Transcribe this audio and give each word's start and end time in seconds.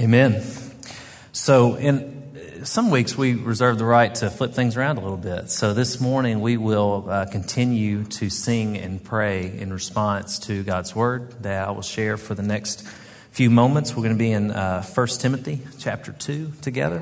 Amen. 0.00 0.42
So, 1.30 1.76
in 1.76 2.64
some 2.64 2.90
weeks, 2.90 3.16
we 3.16 3.34
reserve 3.34 3.78
the 3.78 3.84
right 3.84 4.12
to 4.16 4.28
flip 4.28 4.52
things 4.52 4.76
around 4.76 4.98
a 4.98 5.00
little 5.00 5.16
bit. 5.16 5.50
So, 5.50 5.72
this 5.72 6.00
morning, 6.00 6.40
we 6.40 6.56
will 6.56 7.06
uh, 7.08 7.26
continue 7.26 8.02
to 8.04 8.28
sing 8.28 8.76
and 8.76 9.02
pray 9.02 9.56
in 9.56 9.72
response 9.72 10.40
to 10.40 10.64
God's 10.64 10.96
word 10.96 11.44
that 11.44 11.68
I 11.68 11.70
will 11.70 11.82
share 11.82 12.16
for 12.16 12.34
the 12.34 12.42
next 12.42 12.84
few 13.30 13.50
moments. 13.50 13.94
We're 13.94 14.02
going 14.02 14.16
to 14.16 14.18
be 14.18 14.32
in 14.32 14.50
uh, 14.50 14.82
1 14.82 15.06
Timothy 15.20 15.60
chapter 15.78 16.10
2 16.10 16.54
together. 16.60 17.00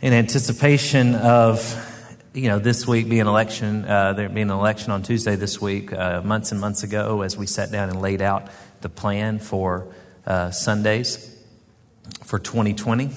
In 0.00 0.12
anticipation 0.12 1.14
of 1.14 1.90
you 2.34 2.48
know, 2.48 2.58
this 2.58 2.88
week 2.88 3.08
being 3.08 3.28
election, 3.28 3.84
uh, 3.84 4.14
there 4.14 4.28
being 4.28 4.50
an 4.50 4.58
election 4.58 4.90
on 4.90 5.04
Tuesday 5.04 5.36
this 5.36 5.60
week, 5.60 5.92
uh, 5.92 6.22
months 6.22 6.50
and 6.50 6.60
months 6.60 6.82
ago, 6.82 7.20
as 7.20 7.36
we 7.36 7.46
sat 7.46 7.70
down 7.70 7.88
and 7.88 8.00
laid 8.00 8.20
out 8.20 8.48
the 8.80 8.88
plan 8.88 9.38
for 9.38 9.86
uh, 10.26 10.50
Sundays 10.50 11.36
for 12.24 12.38
2020. 12.38 13.10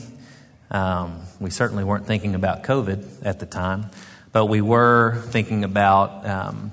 Um, 0.72 1.22
we 1.40 1.50
certainly 1.50 1.84
weren't 1.84 2.08
thinking 2.08 2.36
about 2.36 2.64
COVID 2.64 3.26
at 3.26 3.40
the 3.40 3.46
time, 3.46 3.90
but 4.32 4.46
we 4.46 4.62
were 4.62 5.22
thinking 5.28 5.64
about, 5.64 6.26
um, 6.26 6.72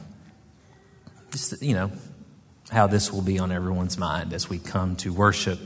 just, 1.30 1.62
you 1.62 1.74
know, 1.74 1.91
how 2.71 2.87
this 2.87 3.12
will 3.12 3.23
be 3.23 3.38
on 3.38 3.52
everyone's 3.52 3.98
mind 3.98 4.33
as 4.33 4.48
we 4.48 4.59
come 4.59 4.97
to 4.97 5.12
worship 5.12 5.59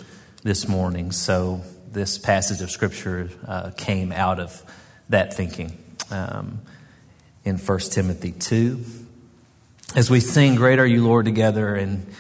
this 0.42 0.66
morning. 0.66 1.12
So 1.12 1.62
this 1.92 2.19
passage 2.19 2.60
of 2.60 2.70
Scripture 2.70 3.30
uh, 3.46 3.70
came 3.77 4.12
out 4.12 4.41
of 4.41 4.62
that 5.08 5.33
thinking 5.33 5.78
um, 6.10 6.60
in 7.44 7.58
1 7.58 7.78
Timothy 7.78 8.33
2. 8.33 8.84
As 9.94 10.10
we 10.10 10.20
sing, 10.20 10.56
Great 10.56 10.78
Are 10.78 10.86
You, 10.86 11.06
Lord, 11.06 11.24
together, 11.27 11.74
and 11.74 12.12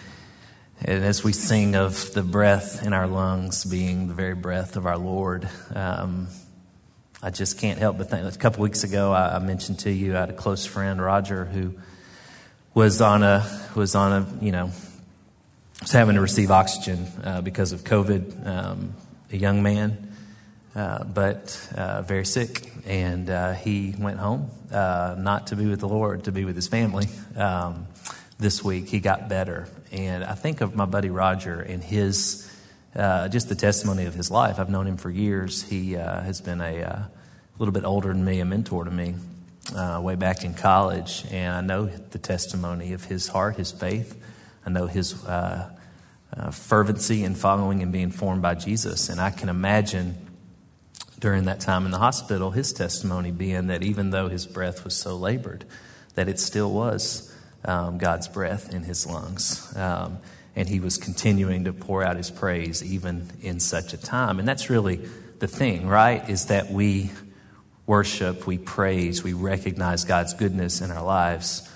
and 0.84 1.04
as 1.04 1.24
we 1.24 1.32
sing 1.32 1.74
of 1.74 2.12
the 2.12 2.22
breath 2.22 2.84
in 2.84 2.92
our 2.92 3.06
lungs 3.06 3.64
being 3.64 4.08
the 4.08 4.14
very 4.14 4.34
breath 4.34 4.76
of 4.76 4.86
our 4.86 4.98
Lord, 4.98 5.48
um, 5.74 6.28
I 7.22 7.30
just 7.30 7.58
can't 7.58 7.78
help 7.78 7.98
but 7.98 8.10
think. 8.10 8.32
A 8.32 8.38
couple 8.38 8.62
weeks 8.62 8.84
ago, 8.84 9.12
I, 9.12 9.36
I, 9.36 9.38
mentioned 9.38 9.80
to 9.80 9.90
you 9.90 10.16
I 10.16 10.20
had 10.20 10.30
a 10.30 10.34
close 10.34 10.66
friend, 10.66 11.00
Roger, 11.00 11.46
who 11.46 11.74
was 12.74 13.00
on 13.00 13.22
a 13.22 13.44
was 13.74 13.94
on 13.94 14.12
a 14.12 14.44
you 14.44 14.52
know 14.52 14.70
was 15.80 15.92
having 15.92 16.16
to 16.16 16.20
receive 16.20 16.50
oxygen 16.50 17.06
uh, 17.24 17.40
because 17.40 17.72
of 17.72 17.82
COVID. 17.82 18.46
Um, 18.46 18.94
a 19.32 19.36
young 19.36 19.62
man, 19.62 20.14
uh, 20.74 21.04
but 21.04 21.68
uh, 21.74 22.02
very 22.02 22.24
sick, 22.24 22.70
and 22.86 23.28
uh, 23.28 23.54
he 23.54 23.94
went 23.98 24.18
home 24.18 24.50
uh, 24.70 25.16
not 25.18 25.48
to 25.48 25.56
be 25.56 25.66
with 25.66 25.80
the 25.80 25.88
Lord, 25.88 26.24
to 26.24 26.32
be 26.32 26.44
with 26.44 26.54
his 26.54 26.68
family. 26.68 27.06
Um, 27.34 27.86
this 28.38 28.62
week. 28.62 28.88
He 28.88 29.00
got 29.00 29.28
better. 29.28 29.68
And 29.92 30.24
I 30.24 30.34
think 30.34 30.60
of 30.60 30.74
my 30.76 30.84
buddy 30.84 31.10
Roger 31.10 31.60
and 31.60 31.82
his, 31.82 32.50
uh, 32.94 33.28
just 33.28 33.48
the 33.48 33.54
testimony 33.54 34.04
of 34.04 34.14
his 34.14 34.30
life. 34.30 34.58
I've 34.58 34.70
known 34.70 34.86
him 34.86 34.96
for 34.96 35.10
years. 35.10 35.62
He 35.62 35.96
uh, 35.96 36.20
has 36.20 36.40
been 36.40 36.60
a 36.60 36.82
uh, 36.82 37.02
little 37.58 37.72
bit 37.72 37.84
older 37.84 38.08
than 38.08 38.24
me, 38.24 38.40
a 38.40 38.44
mentor 38.44 38.84
to 38.84 38.90
me 38.90 39.14
uh, 39.74 40.00
way 40.02 40.16
back 40.16 40.44
in 40.44 40.54
college. 40.54 41.24
And 41.30 41.54
I 41.54 41.60
know 41.60 41.86
the 41.86 42.18
testimony 42.18 42.92
of 42.92 43.04
his 43.04 43.28
heart, 43.28 43.56
his 43.56 43.72
faith. 43.72 44.22
I 44.64 44.70
know 44.70 44.86
his 44.86 45.24
uh, 45.24 45.70
fervency 46.50 47.24
in 47.24 47.34
following 47.34 47.82
and 47.82 47.92
being 47.92 48.10
formed 48.10 48.42
by 48.42 48.54
Jesus. 48.54 49.08
And 49.08 49.20
I 49.20 49.30
can 49.30 49.48
imagine 49.48 50.16
during 51.18 51.44
that 51.44 51.60
time 51.60 51.86
in 51.86 51.92
the 51.92 51.98
hospital, 51.98 52.50
his 52.50 52.72
testimony 52.74 53.30
being 53.30 53.68
that 53.68 53.82
even 53.82 54.10
though 54.10 54.28
his 54.28 54.46
breath 54.46 54.84
was 54.84 54.94
so 54.94 55.16
labored, 55.16 55.64
that 56.14 56.28
it 56.28 56.38
still 56.38 56.70
was 56.70 57.32
um, 57.64 57.98
God's 57.98 58.28
breath 58.28 58.72
in 58.72 58.82
his 58.82 59.06
lungs. 59.06 59.74
Um, 59.76 60.18
and 60.54 60.68
he 60.68 60.80
was 60.80 60.96
continuing 60.96 61.64
to 61.64 61.72
pour 61.72 62.02
out 62.02 62.16
his 62.16 62.30
praise 62.30 62.82
even 62.82 63.30
in 63.42 63.60
such 63.60 63.92
a 63.92 63.98
time. 63.98 64.38
And 64.38 64.48
that's 64.48 64.70
really 64.70 65.00
the 65.38 65.46
thing, 65.46 65.86
right? 65.86 66.28
Is 66.30 66.46
that 66.46 66.70
we 66.70 67.10
worship, 67.86 68.46
we 68.46 68.58
praise, 68.58 69.22
we 69.22 69.34
recognize 69.34 70.04
God's 70.04 70.34
goodness 70.34 70.80
in 70.80 70.90
our 70.90 71.04
lives 71.04 71.70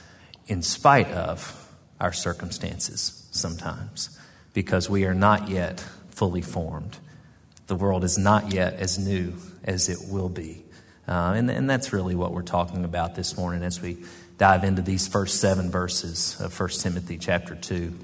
in 0.47 0.63
spite 0.63 1.09
of 1.09 1.57
our 2.01 2.13
circumstances 2.13 3.29
sometimes, 3.31 4.19
because 4.55 4.89
we 4.91 5.05
are 5.05 5.15
not 5.15 5.49
yet 5.49 5.85
fully 6.09 6.43
formed. 6.43 6.97
The 7.67 7.77
world 7.77 8.03
is 8.03 8.19
not 8.19 8.53
yet 8.53 8.75
as 8.75 8.99
new 8.99 9.35
as 9.63 9.89
it 9.89 9.99
will 10.09 10.29
be. 10.29 10.65
Uh, 11.07 11.35
and, 11.37 11.51
and 11.51 11.69
that's 11.69 11.93
really 11.93 12.15
what 12.15 12.33
we're 12.33 12.43
talking 12.43 12.85
about 12.85 13.15
this 13.15 13.37
morning 13.37 13.63
as 13.63 13.81
we 13.81 13.99
dive 14.41 14.65
into 14.65 14.81
these 14.81 15.07
first 15.07 15.39
seven 15.39 15.71
verses 15.71 16.41
of 16.41 16.59
1 16.59 16.69
Timothy 16.71 17.19
chapter 17.19 17.55
2. 17.55 17.95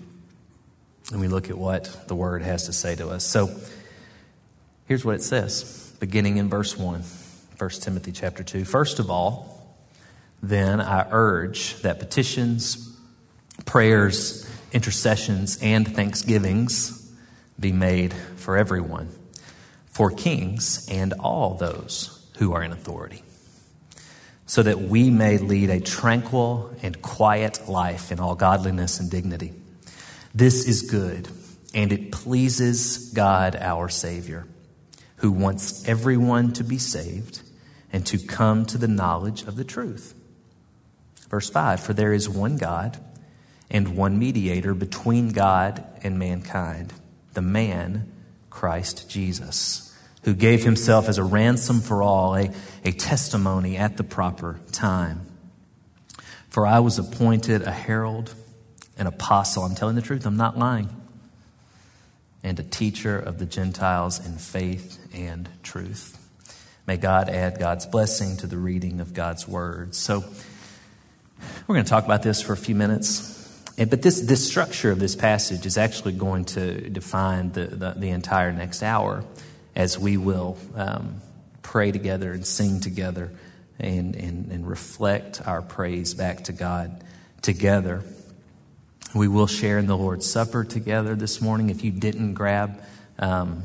And 1.11 1.19
we 1.19 1.29
look 1.29 1.49
at 1.49 1.57
what 1.57 2.09
the 2.09 2.15
word 2.15 2.43
has 2.43 2.67
to 2.67 2.75
say 2.75 2.95
to 2.97 3.09
us. 3.09 3.25
So 3.25 3.59
here's 4.85 5.03
what 5.03 5.15
it 5.15 5.23
says, 5.23 5.95
beginning 5.99 6.37
in 6.37 6.51
verse 6.51 6.77
1, 6.77 7.03
1 7.57 7.71
Timothy 7.81 8.13
chapter 8.13 8.45
2. 8.45 8.67
First 8.67 8.99
of 8.99 9.11
all, 9.11 9.67
then 10.43 10.79
I 10.79 11.07
urge 11.11 11.81
that 11.81 11.99
petitions, 12.01 12.95
prayers, 13.65 14.47
intercessions, 14.73 15.59
and 15.63 15.89
thanksgivings 15.89 17.11
be 17.59 17.73
made 17.73 18.13
for 18.13 18.59
everyone, 18.59 19.09
for 19.87 20.11
kings 20.11 20.87
and 20.91 21.15
all 21.15 21.55
those 21.55 22.29
who 22.37 22.53
are 22.53 22.63
in 22.63 22.73
authority 22.73 23.23
so 24.47 24.63
that 24.63 24.81
we 24.81 25.11
may 25.11 25.39
lead 25.39 25.71
a 25.71 25.81
tranquil 25.81 26.73
and 26.81 27.03
quiet 27.03 27.69
life 27.69 28.13
in 28.13 28.21
all 28.21 28.37
godliness 28.37 29.01
and 29.01 29.11
dignity. 29.11 29.53
This 30.35 30.69
is 30.69 30.83
good, 30.83 31.29
and 31.75 31.93
it 31.93 32.13
pleases 32.13 33.11
God 33.13 33.57
our 33.57 33.89
Savior, 33.89 34.47
who 35.17 35.33
wants 35.33 35.87
everyone 35.89 36.53
to 36.53 36.65
be 36.65 36.79
saved 36.79 37.43
and 37.93 38.07
to 38.07 38.19
come 38.19 38.65
to 38.67 38.79
the 38.79 38.89
knowledge 38.89 39.43
of 39.43 39.57
the 39.57 39.65
truth. 39.65 40.15
Verse 41.29 41.51
5 41.51 41.81
For 41.81 41.93
there 41.93 42.13
is 42.13 42.29
one 42.29 42.57
God 42.57 42.99
and 43.69 43.97
one 43.97 44.17
mediator 44.17 44.75
between 44.75 45.31
God 45.31 45.85
and 46.05 46.19
mankind, 46.19 46.93
the 47.35 47.43
man, 47.43 48.13
Christ 48.49 49.11
Jesus 49.11 49.86
who 50.27 50.35
gave 50.35 50.65
himself 50.65 51.09
as 51.09 51.19
a 51.19 51.25
ransom 51.25 51.81
for 51.81 52.03
all, 52.03 52.35
a, 52.35 52.51
a 52.85 52.91
testimony 52.91 53.77
at 53.77 53.97
the 53.97 54.03
proper 54.03 54.59
time. 54.73 55.21
For 56.49 56.67
I 56.67 56.81
was 56.81 56.99
appointed 56.99 57.63
a 57.63 57.71
herald, 57.71 58.35
an 58.99 59.07
apostle. 59.07 59.63
I'm 59.63 59.77
telling 59.77 59.95
the 59.95 60.03
truth, 60.03 60.27
I'm 60.27 60.37
not 60.37 60.59
lying. 60.59 60.89
And 62.43 62.59
a 62.59 62.65
teacher 62.65 63.17
of 63.17 63.39
the 63.39 63.47
Gentiles 63.47 64.25
in 64.27 64.37
faith 64.37 64.99
and 65.15 65.49
truth. 65.63 66.19
May 66.89 66.97
God 66.97 67.29
add 67.29 67.61
God's 67.61 67.87
blessing 67.87 68.37
to 68.39 68.49
the 68.49 68.59
reading 68.59 69.01
of 69.01 69.15
God's 69.15 69.47
word. 69.47 69.95
So, 69.95 70.25
we're 71.69 71.75
going 71.75 71.85
to 71.85 71.89
talk 71.91 72.05
about 72.05 72.25
this 72.25 72.43
for 72.43 72.53
a 72.53 72.57
few 72.57 72.75
minutes. 72.75 73.33
But 73.79 74.03
this, 74.03 74.23
this 74.23 74.45
structure 74.45 74.91
of 74.91 74.99
this 74.99 75.15
passage 75.15 75.67
is 75.67 75.79
actually 75.79 76.15
going 76.15 76.47
to 76.47 76.91
define 76.91 77.53
the, 77.53 77.67
the, 77.67 77.91
the 77.97 78.09
entire 78.09 78.51
next 78.51 78.83
hour 78.83 79.25
as 79.77 79.99
we 79.99 80.17
will 80.17 80.57
um, 80.75 81.21
pray 81.63 81.93
together 81.93 82.33
and 82.33 82.47
sing 82.47 82.81
together 82.81 83.31
and, 83.79 84.17
and, 84.17 84.51
and 84.51 84.67
reflect 84.67 85.47
our 85.47 85.61
praise 85.61 86.15
back 86.15 86.45
to 86.45 86.53
God 86.53 87.05
together. 87.43 88.03
We 89.15 89.29
will 89.29 89.47
share 89.47 89.79
in 89.79 89.87
the 89.87 89.97
Lord's 89.97 90.29
Supper 90.29 90.65
together 90.65 91.15
this 91.15 91.43
morning. 91.43 91.69
If 91.69 91.85
you 91.85 91.93
didn't 91.93 92.35
grab 92.35 92.83
um, 93.19 93.65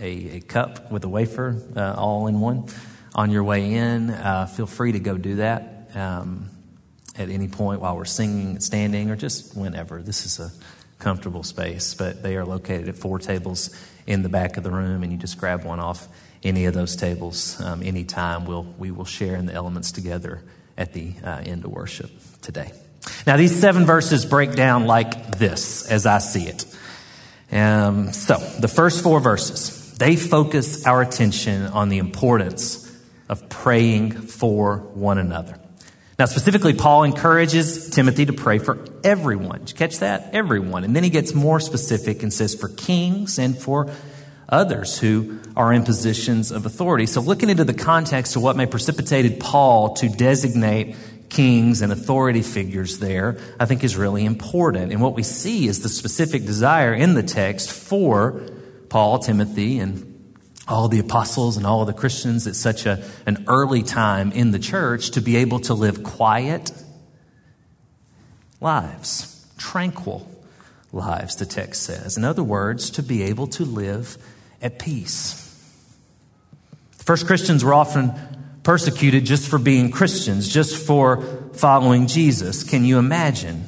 a, 0.00 0.36
a, 0.36 0.40
cup 0.40 0.92
with 0.92 1.02
a 1.04 1.08
wafer 1.08 1.60
uh, 1.76 1.94
all 1.98 2.28
in 2.28 2.38
one 2.40 2.68
on 3.14 3.30
your 3.30 3.42
way 3.42 3.74
in, 3.74 4.10
uh, 4.10 4.46
feel 4.46 4.66
free 4.66 4.92
to 4.92 5.00
go 5.00 5.18
do 5.18 5.36
that 5.36 5.90
um, 5.94 6.50
at 7.16 7.30
any 7.30 7.48
point 7.48 7.80
while 7.80 7.96
we're 7.96 8.04
singing, 8.04 8.60
standing, 8.60 9.10
or 9.10 9.16
just 9.16 9.56
whenever. 9.56 10.02
This 10.02 10.24
is 10.24 10.38
a 10.38 10.52
comfortable 10.98 11.42
space, 11.42 11.94
but 11.94 12.22
they 12.22 12.36
are 12.36 12.44
located 12.44 12.88
at 12.88 12.96
four 12.96 13.18
tables 13.18 13.70
in 14.08 14.22
the 14.22 14.28
back 14.30 14.56
of 14.56 14.64
the 14.64 14.70
room, 14.70 15.02
and 15.02 15.12
you 15.12 15.18
just 15.18 15.38
grab 15.38 15.64
one 15.64 15.78
off 15.78 16.08
any 16.42 16.64
of 16.64 16.72
those 16.72 16.96
tables 16.96 17.60
um, 17.60 17.82
anytime. 17.82 18.46
We'll, 18.46 18.64
we 18.78 18.90
will 18.90 19.04
share 19.04 19.36
in 19.36 19.44
the 19.44 19.52
elements 19.52 19.92
together 19.92 20.42
at 20.78 20.94
the 20.94 21.12
uh, 21.22 21.42
end 21.44 21.66
of 21.66 21.70
worship 21.70 22.10
today. 22.40 22.72
Now, 23.26 23.36
these 23.36 23.54
seven 23.54 23.84
verses 23.84 24.24
break 24.24 24.54
down 24.54 24.86
like 24.86 25.36
this 25.36 25.86
as 25.90 26.06
I 26.06 26.18
see 26.18 26.48
it. 26.48 26.64
Um, 27.52 28.12
so, 28.12 28.38
the 28.58 28.68
first 28.68 29.02
four 29.02 29.20
verses, 29.20 29.94
they 29.98 30.16
focus 30.16 30.86
our 30.86 31.02
attention 31.02 31.66
on 31.66 31.90
the 31.90 31.98
importance 31.98 32.90
of 33.28 33.50
praying 33.50 34.12
for 34.12 34.78
one 34.94 35.18
another. 35.18 35.58
Now, 36.18 36.24
specifically, 36.24 36.74
Paul 36.74 37.04
encourages 37.04 37.90
Timothy 37.90 38.26
to 38.26 38.32
pray 38.32 38.58
for 38.58 38.84
everyone. 39.04 39.60
Did 39.60 39.70
you 39.70 39.76
catch 39.76 40.00
that? 40.00 40.30
Everyone. 40.32 40.82
And 40.82 40.96
then 40.96 41.04
he 41.04 41.10
gets 41.10 41.32
more 41.32 41.60
specific 41.60 42.24
and 42.24 42.32
says 42.32 42.56
for 42.56 42.68
kings 42.68 43.38
and 43.38 43.56
for 43.56 43.88
others 44.48 44.98
who 44.98 45.38
are 45.54 45.72
in 45.72 45.84
positions 45.84 46.50
of 46.50 46.66
authority. 46.66 47.06
So, 47.06 47.20
looking 47.20 47.50
into 47.50 47.62
the 47.62 47.72
context 47.72 48.34
of 48.34 48.42
what 48.42 48.56
may 48.56 48.66
precipitated 48.66 49.38
Paul 49.38 49.94
to 49.94 50.08
designate 50.08 50.96
kings 51.28 51.82
and 51.82 51.92
authority 51.92 52.42
figures 52.42 52.98
there, 52.98 53.38
I 53.60 53.66
think 53.66 53.84
is 53.84 53.96
really 53.96 54.24
important. 54.24 54.90
And 54.90 55.00
what 55.00 55.14
we 55.14 55.22
see 55.22 55.68
is 55.68 55.82
the 55.82 55.88
specific 55.88 56.44
desire 56.44 56.94
in 56.94 57.14
the 57.14 57.22
text 57.22 57.70
for 57.70 58.42
Paul, 58.88 59.20
Timothy, 59.20 59.78
and 59.78 60.07
all 60.68 60.88
the 60.88 60.98
apostles 60.98 61.56
and 61.56 61.66
all 61.66 61.84
the 61.84 61.92
Christians 61.94 62.46
at 62.46 62.54
such 62.54 62.84
a, 62.84 63.02
an 63.26 63.44
early 63.48 63.82
time 63.82 64.30
in 64.32 64.50
the 64.50 64.58
church 64.58 65.10
to 65.12 65.20
be 65.20 65.36
able 65.36 65.60
to 65.60 65.74
live 65.74 66.02
quiet 66.02 66.70
lives, 68.60 69.46
tranquil 69.56 70.30
lives, 70.92 71.36
the 71.36 71.46
text 71.46 71.82
says. 71.82 72.16
In 72.16 72.24
other 72.24 72.42
words, 72.42 72.90
to 72.90 73.02
be 73.02 73.22
able 73.22 73.46
to 73.48 73.64
live 73.64 74.18
at 74.60 74.78
peace. 74.78 75.44
First 76.98 77.26
Christians 77.26 77.64
were 77.64 77.74
often 77.74 78.12
persecuted 78.62 79.24
just 79.24 79.48
for 79.48 79.58
being 79.58 79.90
Christians, 79.90 80.46
just 80.46 80.86
for 80.86 81.22
following 81.54 82.06
Jesus. 82.06 82.62
Can 82.62 82.84
you 82.84 82.98
imagine? 82.98 83.64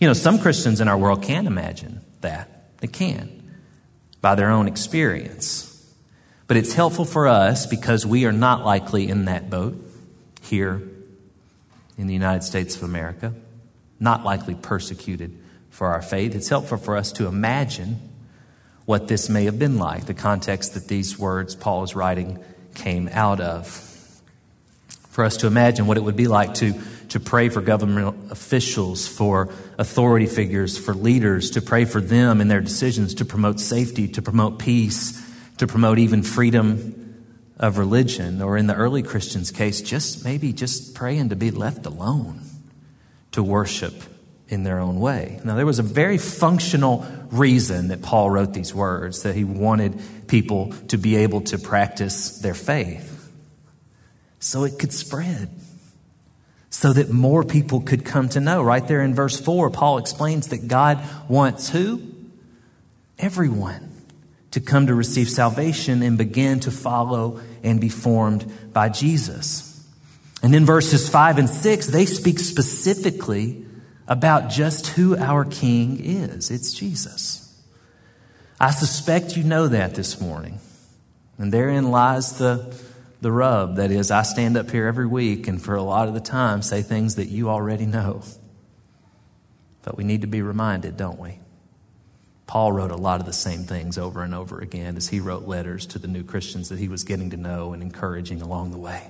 You 0.00 0.08
know, 0.08 0.14
some 0.14 0.38
Christians 0.38 0.80
in 0.80 0.88
our 0.88 0.96
world 0.96 1.22
can 1.22 1.46
imagine 1.46 2.00
that. 2.22 2.78
They 2.78 2.86
can 2.86 3.58
by 4.22 4.34
their 4.34 4.50
own 4.50 4.66
experience. 4.66 5.69
But 6.50 6.56
it's 6.56 6.72
helpful 6.72 7.04
for 7.04 7.28
us 7.28 7.64
because 7.64 8.04
we 8.04 8.26
are 8.26 8.32
not 8.32 8.64
likely 8.64 9.08
in 9.08 9.26
that 9.26 9.50
boat 9.50 9.76
here 10.40 10.82
in 11.96 12.08
the 12.08 12.12
United 12.12 12.42
States 12.42 12.74
of 12.74 12.82
America, 12.82 13.32
not 14.00 14.24
likely 14.24 14.56
persecuted 14.56 15.38
for 15.70 15.86
our 15.86 16.02
faith. 16.02 16.34
It's 16.34 16.48
helpful 16.48 16.76
for 16.76 16.96
us 16.96 17.12
to 17.12 17.28
imagine 17.28 18.00
what 18.84 19.06
this 19.06 19.28
may 19.28 19.44
have 19.44 19.60
been 19.60 19.78
like, 19.78 20.06
the 20.06 20.12
context 20.12 20.74
that 20.74 20.88
these 20.88 21.16
words 21.16 21.54
Paul 21.54 21.84
is 21.84 21.94
writing 21.94 22.42
came 22.74 23.08
out 23.12 23.40
of. 23.40 23.68
For 25.10 25.22
us 25.22 25.36
to 25.36 25.46
imagine 25.46 25.86
what 25.86 25.98
it 25.98 26.00
would 26.00 26.16
be 26.16 26.26
like 26.26 26.54
to, 26.54 26.74
to 27.10 27.20
pray 27.20 27.48
for 27.48 27.60
government 27.60 28.32
officials, 28.32 29.06
for 29.06 29.54
authority 29.78 30.26
figures, 30.26 30.76
for 30.76 30.94
leaders, 30.94 31.52
to 31.52 31.62
pray 31.62 31.84
for 31.84 32.00
them 32.00 32.40
in 32.40 32.48
their 32.48 32.60
decisions, 32.60 33.14
to 33.14 33.24
promote 33.24 33.60
safety, 33.60 34.08
to 34.08 34.20
promote 34.20 34.58
peace, 34.58 35.29
to 35.60 35.66
promote 35.66 35.98
even 35.98 36.22
freedom 36.22 37.22
of 37.58 37.76
religion, 37.76 38.40
or 38.40 38.56
in 38.56 38.66
the 38.66 38.74
early 38.74 39.02
Christians' 39.02 39.50
case, 39.50 39.82
just 39.82 40.24
maybe 40.24 40.54
just 40.54 40.94
praying 40.94 41.28
to 41.28 41.36
be 41.36 41.50
left 41.50 41.84
alone 41.84 42.40
to 43.32 43.42
worship 43.42 43.92
in 44.48 44.62
their 44.64 44.78
own 44.78 44.98
way. 45.00 45.38
Now, 45.44 45.56
there 45.56 45.66
was 45.66 45.78
a 45.78 45.82
very 45.82 46.16
functional 46.16 47.06
reason 47.30 47.88
that 47.88 48.00
Paul 48.00 48.30
wrote 48.30 48.54
these 48.54 48.74
words, 48.74 49.22
that 49.24 49.34
he 49.34 49.44
wanted 49.44 50.00
people 50.28 50.72
to 50.88 50.96
be 50.96 51.16
able 51.16 51.42
to 51.42 51.58
practice 51.58 52.38
their 52.38 52.54
faith 52.54 53.30
so 54.38 54.64
it 54.64 54.78
could 54.78 54.94
spread, 54.94 55.50
so 56.70 56.94
that 56.94 57.10
more 57.10 57.44
people 57.44 57.82
could 57.82 58.06
come 58.06 58.30
to 58.30 58.40
know. 58.40 58.62
Right 58.62 58.88
there 58.88 59.02
in 59.02 59.14
verse 59.14 59.38
4, 59.38 59.68
Paul 59.68 59.98
explains 59.98 60.48
that 60.48 60.68
God 60.68 61.04
wants 61.28 61.68
who? 61.68 62.00
Everyone 63.18 63.89
to 64.52 64.60
come 64.60 64.86
to 64.86 64.94
receive 64.94 65.30
salvation 65.30 66.02
and 66.02 66.18
begin 66.18 66.60
to 66.60 66.70
follow 66.70 67.40
and 67.62 67.80
be 67.80 67.88
formed 67.88 68.50
by 68.72 68.88
Jesus. 68.88 69.66
And 70.42 70.54
in 70.54 70.64
verses 70.64 71.08
5 71.08 71.38
and 71.38 71.48
6, 71.48 71.86
they 71.88 72.06
speak 72.06 72.38
specifically 72.38 73.64
about 74.08 74.50
just 74.50 74.88
who 74.88 75.16
our 75.16 75.44
King 75.44 76.00
is. 76.02 76.50
It's 76.50 76.72
Jesus. 76.72 77.46
I 78.58 78.72
suspect 78.72 79.36
you 79.36 79.44
know 79.44 79.68
that 79.68 79.94
this 79.94 80.20
morning. 80.20 80.58
And 81.38 81.52
therein 81.52 81.90
lies 81.90 82.38
the, 82.38 82.74
the 83.20 83.30
rub. 83.30 83.76
That 83.76 83.90
is, 83.90 84.10
I 84.10 84.22
stand 84.22 84.56
up 84.56 84.70
here 84.70 84.86
every 84.86 85.06
week 85.06 85.46
and 85.48 85.62
for 85.62 85.74
a 85.74 85.82
lot 85.82 86.08
of 86.08 86.14
the 86.14 86.20
time 86.20 86.60
say 86.60 86.82
things 86.82 87.16
that 87.16 87.28
you 87.28 87.48
already 87.48 87.86
know. 87.86 88.22
But 89.82 89.96
we 89.96 90.04
need 90.04 90.22
to 90.22 90.26
be 90.26 90.42
reminded, 90.42 90.96
don't 90.96 91.18
we? 91.18 91.38
Paul 92.50 92.72
wrote 92.72 92.90
a 92.90 92.96
lot 92.96 93.20
of 93.20 93.26
the 93.26 93.32
same 93.32 93.62
things 93.62 93.96
over 93.96 94.24
and 94.24 94.34
over 94.34 94.58
again 94.58 94.96
as 94.96 95.06
he 95.06 95.20
wrote 95.20 95.46
letters 95.46 95.86
to 95.86 96.00
the 96.00 96.08
new 96.08 96.24
Christians 96.24 96.70
that 96.70 96.80
he 96.80 96.88
was 96.88 97.04
getting 97.04 97.30
to 97.30 97.36
know 97.36 97.72
and 97.72 97.80
encouraging 97.80 98.42
along 98.42 98.72
the 98.72 98.76
way. 98.76 99.08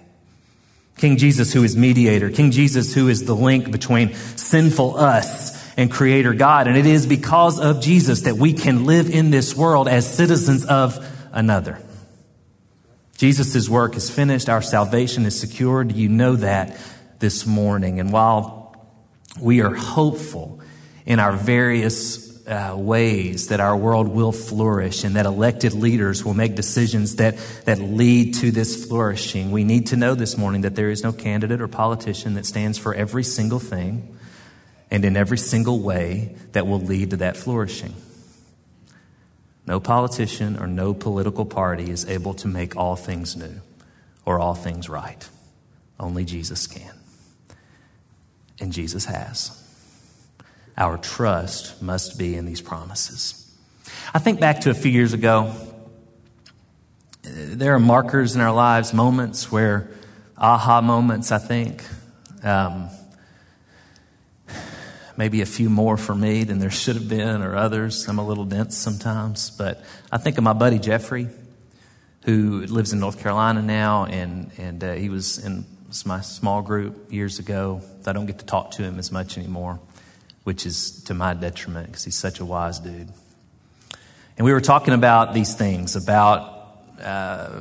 King 0.99 1.17
Jesus, 1.17 1.51
who 1.51 1.65
is 1.65 1.75
mediator, 1.75 2.29
King 2.29 2.51
Jesus, 2.51 2.93
who 2.93 3.09
is 3.09 3.25
the 3.25 3.35
link 3.35 3.71
between 3.71 4.13
sinful 4.13 4.99
us 4.99 5.75
and 5.79 5.91
creator 5.91 6.35
God. 6.35 6.69
And 6.69 6.77
it 6.77 6.85
is 6.85 7.07
because 7.07 7.59
of 7.59 7.81
Jesus 7.81 8.21
that 8.23 8.37
we 8.37 8.53
can 8.53 8.85
live 8.85 9.09
in 9.09 9.31
this 9.31 9.57
world 9.57 9.89
as 9.89 10.07
citizens 10.07 10.67
of 10.67 11.03
another. 11.33 11.81
Jesus' 13.17 13.71
work 13.71 13.97
is 13.97 14.11
finished. 14.11 14.51
Our 14.51 14.61
salvation 14.61 15.25
is 15.25 15.41
secured. 15.41 15.93
You 15.93 16.11
know 16.11 16.37
that 16.37 16.79
this 17.21 17.47
morning. 17.47 18.01
And 18.01 18.13
while 18.13 18.77
we 19.41 19.63
are 19.63 19.75
hopeful 19.75 20.61
in 21.07 21.19
our 21.19 21.33
various 21.33 22.30
uh, 22.51 22.75
ways 22.77 23.49
that 23.49 23.61
our 23.61 23.77
world 23.77 24.09
will 24.09 24.33
flourish 24.33 25.05
and 25.05 25.15
that 25.15 25.25
elected 25.25 25.73
leaders 25.73 26.25
will 26.25 26.35
make 26.35 26.57
decisions 26.57 27.17
that, 27.17 27.37
that 27.65 27.79
lead 27.79 28.35
to 28.35 28.51
this 28.51 28.85
flourishing. 28.85 29.53
We 29.53 29.63
need 29.63 29.87
to 29.89 29.97
know 29.97 30.17
this 30.17 30.37
morning 30.37 30.63
that 30.63 30.75
there 30.75 30.91
is 30.91 31.05
no 31.05 31.13
candidate 31.13 31.61
or 31.61 31.69
politician 31.69 32.35
that 32.35 32.45
stands 32.45 32.77
for 32.77 32.93
every 32.93 33.23
single 33.23 33.61
thing 33.61 34.19
and 34.91 35.05
in 35.05 35.17
every 35.17 35.39
single 35.39 35.79
way 35.79 36.35
that 36.51 36.67
will 36.67 36.81
lead 36.81 37.11
to 37.11 37.19
that 37.19 37.37
flourishing. 37.37 37.95
No 39.65 39.79
politician 39.79 40.59
or 40.59 40.67
no 40.67 40.93
political 40.93 41.45
party 41.45 41.89
is 41.89 42.05
able 42.07 42.35
to 42.35 42.49
make 42.49 42.77
all 42.77 42.97
things 42.97 43.37
new 43.37 43.61
or 44.27 44.41
all 44.41 44.57
things 44.57 44.89
right. 44.89 45.29
Only 46.01 46.25
Jesus 46.25 46.67
can. 46.67 46.95
And 48.59 48.73
Jesus 48.73 49.05
has. 49.05 49.60
Our 50.77 50.97
trust 50.99 51.83
must 51.83 52.19
be 52.19 52.37
in 52.37 52.47
these 52.47 52.61
promises. 52.61 53.37
I 54.15 54.19
think 54.19 54.41
back 54.41 54.61
to 54.61 54.71
a 54.71 54.75
few 54.75 54.91
years 54.91 55.13
ago. 55.13 55.55
There 57.23 57.75
are 57.75 57.79
markers 57.79 58.35
in 58.35 58.41
our 58.41 58.53
lives, 58.53 58.95
moments 58.95 59.53
where, 59.53 59.91
aha 60.39 60.81
moments, 60.81 61.33
I 61.33 61.39
think. 61.39 61.85
Um, 62.43 62.89
maybe 65.17 65.43
a 65.43 65.47
few 65.47 65.69
more 65.69 65.97
for 65.97 66.15
me 66.15 66.45
than 66.45 66.59
there 66.59 66.71
should 66.71 66.97
have 66.97 67.09
been, 67.09 67.43
or 67.43 67.55
others. 67.57 68.09
I'm 68.09 68.19
a 68.19 68.27
little 68.27 68.47
dense 68.47 68.77
sometimes. 68.77 69.51
But 69.51 69.85
I 70.11 70.19
think 70.19 70.39
of 70.39 70.45
my 70.45 70.55
buddy 70.55 70.79
Jeffrey, 70.79 71.29
who 72.25 72.67
lives 72.67 72.93
in 72.93 73.01
North 73.01 73.21
Carolina 73.21 73.61
now, 73.61 74.07
and, 74.07 74.51
and 74.57 74.83
uh, 74.83 74.95
he 74.95 75.09
was 75.09 75.39
in 75.45 75.67
my 76.07 76.21
small 76.21 76.63
group 76.63 77.13
years 77.13 77.39
ago. 77.39 77.83
I 78.07 78.13
don't 78.13 78.27
get 78.27 78.39
to 78.39 78.47
talk 78.47 78.71
to 78.73 78.83
him 78.83 78.99
as 78.99 79.13
much 79.13 79.37
anymore 79.37 79.79
which 80.45 80.67
is 80.67 81.03
to 81.05 81.15
my 81.15 81.35
detriment 81.35 81.87
because 81.87 82.05
he's 82.05 82.17
such 82.17 82.41
a 82.41 82.45
wise 82.45 82.79
dude. 82.79 83.09
And 84.37 84.45
we 84.45 84.53
were 84.53 84.61
talking 84.61 84.95
about 84.95 85.35
these 85.35 85.55
things 85.55 85.97
about 85.97 86.61
uh, 87.03 87.61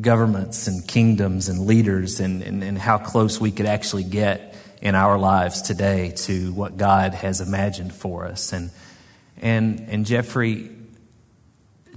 governments 0.00 0.66
and 0.66 0.86
kingdoms 0.86 1.48
and 1.48 1.66
leaders 1.66 2.20
and, 2.20 2.42
and, 2.42 2.62
and 2.62 2.78
how 2.78 2.98
close 2.98 3.40
we 3.40 3.50
could 3.50 3.66
actually 3.66 4.04
get 4.04 4.54
in 4.80 4.94
our 4.94 5.18
lives 5.18 5.62
today 5.62 6.12
to 6.16 6.52
what 6.52 6.76
God 6.76 7.14
has 7.14 7.40
imagined 7.40 7.92
for 7.92 8.26
us. 8.26 8.52
And, 8.52 8.70
and, 9.40 9.80
and 9.88 10.06
Jeffrey 10.06 10.70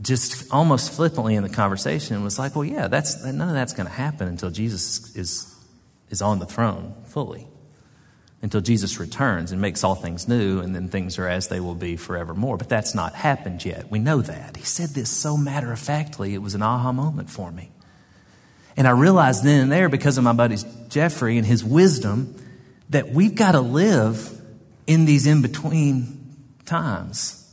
just 0.01 0.51
almost 0.51 0.93
flippantly 0.93 1.36
in 1.36 1.43
the 1.43 1.50
conversation 1.50 2.24
was 2.24 2.38
like, 2.38 2.55
well, 2.55 2.65
yeah, 2.65 2.88
that's, 2.88 3.24
none 3.24 3.48
of 3.48 3.53
that's 3.53 3.74
going 3.74 3.88
to 3.88 3.93
happen 3.93 4.27
until 4.27 4.50
Jesus 4.50 5.15
is, 5.15 5.55
is 6.10 6.22
on 6.22 6.39
the 6.39 6.46
throne 6.46 6.93
fully 7.05 7.48
until 8.41 8.62
Jesus 8.62 9.00
returns 9.00 9.51
and 9.51 9.60
makes 9.60 9.84
all 9.84 9.96
things 9.96 10.27
new, 10.27 10.60
and 10.60 10.75
then 10.75 10.89
things 10.89 11.17
are 11.17 11.27
as 11.27 11.48
they 11.48 11.60
will 11.60 11.75
be 11.75 11.96
forevermore. 11.96 12.58
But 12.58 12.70
that's 12.70 12.94
not 12.94 13.15
happened 13.15 13.65
yet. 13.65 13.89
We 13.89 14.00
know 14.00 14.22
that. 14.22 14.56
He 14.56 14.63
said 14.63 14.89
this 14.89 15.10
so 15.10 15.38
matter 15.38 15.72
of 15.72 15.79
factly, 15.79 16.34
it 16.34 16.41
was 16.41 16.53
an 16.53 16.62
aha 16.62 16.91
moment 16.91 17.29
for 17.29 17.51
me. 17.51 17.72
And 18.75 18.88
I 18.88 18.91
realized 18.91 19.44
then 19.44 19.63
and 19.63 19.72
there, 19.72 19.89
because 19.89 20.20
of 20.20 20.24
my 20.24 20.34
buddy 20.34 20.58
Jeffrey 20.89 21.38
and 21.38 21.48
his 21.48 21.63
wisdom, 21.63 22.36
that 22.91 23.10
we've 23.10 23.34
got 23.34 23.53
to 23.53 23.60
live 23.60 24.39
in 24.86 25.06
these 25.06 25.25
in 25.25 25.41
between 25.41 26.36
times. 26.65 27.44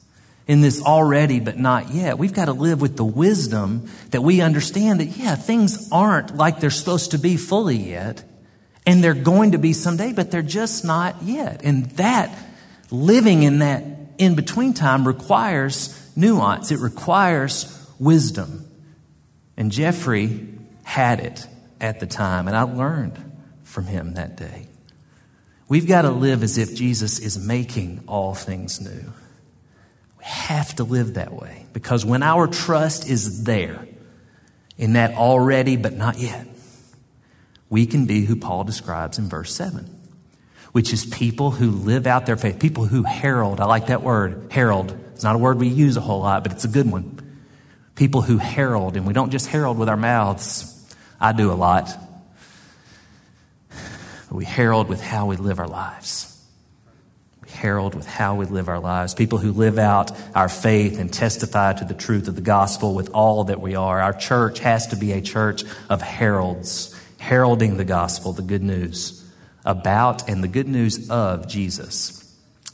In 0.46 0.60
this 0.60 0.82
already 0.82 1.40
but 1.40 1.56
not 1.56 1.94
yet. 1.94 2.18
We've 2.18 2.34
got 2.34 2.44
to 2.44 2.52
live 2.52 2.82
with 2.82 2.98
the 2.98 3.04
wisdom 3.04 3.88
that 4.10 4.20
we 4.20 4.42
understand 4.42 5.00
that, 5.00 5.06
yeah, 5.06 5.34
things 5.34 5.88
aren't 5.90 6.36
like 6.36 6.60
they're 6.60 6.68
supposed 6.68 7.12
to 7.12 7.18
be 7.18 7.38
fully 7.38 7.78
yet. 7.78 8.22
And 8.86 9.02
they're 9.02 9.14
going 9.14 9.52
to 9.52 9.58
be 9.58 9.72
someday, 9.72 10.12
but 10.12 10.30
they're 10.30 10.42
just 10.42 10.84
not 10.84 11.22
yet. 11.22 11.62
And 11.64 11.86
that, 11.92 12.36
living 12.90 13.42
in 13.42 13.60
that 13.60 13.82
in 14.18 14.34
between 14.34 14.74
time 14.74 15.06
requires 15.06 16.12
nuance. 16.16 16.70
It 16.70 16.80
requires 16.80 17.90
wisdom. 17.98 18.68
And 19.56 19.72
Jeffrey 19.72 20.48
had 20.82 21.20
it 21.20 21.46
at 21.80 22.00
the 22.00 22.06
time, 22.06 22.48
and 22.48 22.56
I 22.56 22.62
learned 22.62 23.18
from 23.62 23.86
him 23.86 24.14
that 24.14 24.36
day. 24.36 24.68
We've 25.68 25.86
got 25.86 26.02
to 26.02 26.10
live 26.10 26.42
as 26.42 26.58
if 26.58 26.74
Jesus 26.74 27.18
is 27.18 27.38
making 27.38 28.04
all 28.06 28.34
things 28.34 28.80
new. 28.80 29.12
We 30.18 30.24
have 30.24 30.76
to 30.76 30.84
live 30.84 31.14
that 31.14 31.32
way 31.32 31.66
because 31.72 32.04
when 32.04 32.22
our 32.22 32.46
trust 32.46 33.08
is 33.08 33.44
there 33.44 33.86
in 34.76 34.92
that 34.92 35.14
already 35.14 35.76
but 35.76 35.94
not 35.94 36.18
yet, 36.18 36.46
we 37.74 37.86
can 37.86 38.06
be 38.06 38.24
who 38.24 38.36
Paul 38.36 38.62
describes 38.62 39.18
in 39.18 39.28
verse 39.28 39.52
7, 39.52 39.84
which 40.70 40.92
is 40.92 41.04
people 41.04 41.50
who 41.50 41.72
live 41.72 42.06
out 42.06 42.24
their 42.24 42.36
faith, 42.36 42.60
people 42.60 42.84
who 42.84 43.02
herald. 43.02 43.58
I 43.58 43.64
like 43.64 43.88
that 43.88 44.00
word, 44.00 44.46
herald. 44.52 44.96
It's 45.12 45.24
not 45.24 45.34
a 45.34 45.38
word 45.38 45.58
we 45.58 45.66
use 45.66 45.96
a 45.96 46.00
whole 46.00 46.20
lot, 46.20 46.44
but 46.44 46.52
it's 46.52 46.64
a 46.64 46.68
good 46.68 46.88
one. 46.88 47.20
People 47.96 48.22
who 48.22 48.38
herald, 48.38 48.96
and 48.96 49.08
we 49.08 49.12
don't 49.12 49.30
just 49.30 49.48
herald 49.48 49.76
with 49.76 49.88
our 49.88 49.96
mouths. 49.96 50.94
I 51.20 51.32
do 51.32 51.50
a 51.50 51.54
lot. 51.54 51.88
But 53.70 54.36
we 54.36 54.44
herald 54.44 54.88
with 54.88 55.00
how 55.00 55.26
we 55.26 55.34
live 55.34 55.58
our 55.58 55.66
lives. 55.66 56.30
We 57.42 57.50
herald 57.50 57.96
with 57.96 58.06
how 58.06 58.36
we 58.36 58.46
live 58.46 58.68
our 58.68 58.78
lives. 58.78 59.14
People 59.14 59.38
who 59.38 59.50
live 59.50 59.78
out 59.78 60.12
our 60.36 60.48
faith 60.48 61.00
and 61.00 61.12
testify 61.12 61.72
to 61.72 61.84
the 61.84 61.94
truth 61.94 62.28
of 62.28 62.36
the 62.36 62.40
gospel 62.40 62.94
with 62.94 63.10
all 63.10 63.42
that 63.42 63.60
we 63.60 63.74
are. 63.74 64.00
Our 64.00 64.12
church 64.12 64.60
has 64.60 64.86
to 64.88 64.96
be 64.96 65.10
a 65.10 65.20
church 65.20 65.64
of 65.90 66.02
heralds, 66.02 66.93
heralding 67.24 67.78
the 67.78 67.84
gospel, 67.84 68.32
the 68.32 68.42
good 68.42 68.62
news 68.62 69.24
about 69.64 70.28
and 70.28 70.44
the 70.44 70.48
good 70.48 70.68
news 70.68 71.08
of 71.08 71.48
Jesus. 71.48 72.20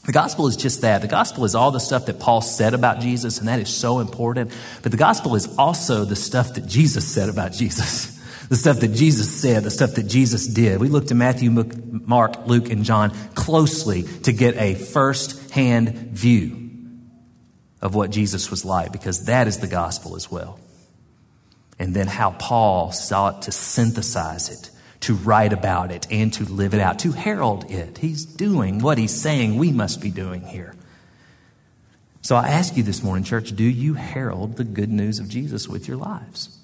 The 0.05 0.11
gospel 0.11 0.47
is 0.47 0.57
just 0.57 0.81
that. 0.81 1.01
The 1.01 1.07
gospel 1.07 1.45
is 1.45 1.55
all 1.55 1.71
the 1.71 1.79
stuff 1.79 2.07
that 2.07 2.19
Paul 2.19 2.41
said 2.41 2.73
about 2.73 2.99
Jesus, 2.99 3.39
and 3.39 3.47
that 3.47 3.59
is 3.59 3.73
so 3.73 3.99
important. 3.99 4.51
But 4.81 4.91
the 4.91 4.97
gospel 4.97 5.35
is 5.35 5.57
also 5.57 6.03
the 6.05 6.15
stuff 6.15 6.55
that 6.55 6.65
Jesus 6.65 7.07
said 7.07 7.29
about 7.29 7.53
Jesus. 7.53 8.19
The 8.51 8.57
stuff 8.57 8.81
that 8.81 8.89
Jesus 8.89 9.33
said, 9.33 9.63
the 9.63 9.71
stuff 9.71 9.93
that 9.93 10.07
Jesus 10.09 10.45
did. 10.45 10.81
We 10.81 10.89
looked 10.89 11.09
at 11.09 11.15
Matthew, 11.15 11.49
Mark, 11.51 12.47
Luke, 12.47 12.69
and 12.69 12.83
John 12.83 13.11
closely 13.33 14.03
to 14.23 14.33
get 14.33 14.57
a 14.57 14.75
first 14.75 15.51
hand 15.51 15.87
view 16.09 16.61
of 17.81 17.95
what 17.95 18.09
Jesus 18.11 18.51
was 18.51 18.65
like, 18.65 18.91
because 18.91 19.27
that 19.27 19.47
is 19.47 19.59
the 19.59 19.67
gospel 19.67 20.17
as 20.17 20.29
well. 20.29 20.59
And 21.81 21.95
then 21.95 22.05
how 22.05 22.29
Paul 22.37 22.91
sought 22.91 23.41
to 23.43 23.51
synthesize 23.51 24.49
it 24.49 24.69
to 24.99 25.15
write 25.15 25.51
about 25.51 25.89
it 25.89 26.05
and 26.11 26.31
to 26.33 26.45
live 26.45 26.75
it 26.75 26.79
out, 26.79 26.99
to 26.99 27.11
herald 27.11 27.71
it. 27.71 27.97
He's 27.97 28.23
doing 28.23 28.83
what 28.83 28.99
he's 28.99 29.19
saying 29.19 29.57
we 29.57 29.71
must 29.71 29.99
be 29.99 30.11
doing 30.11 30.41
here. 30.41 30.75
So 32.21 32.35
I 32.35 32.49
ask 32.49 32.77
you 32.77 32.83
this 32.83 33.01
morning, 33.01 33.23
church, 33.23 33.55
do 33.55 33.63
you 33.63 33.95
herald 33.95 34.57
the 34.57 34.63
good 34.63 34.91
news 34.91 35.17
of 35.17 35.27
Jesus 35.27 35.67
with 35.67 35.87
your 35.87 35.97
lives? 35.97 36.55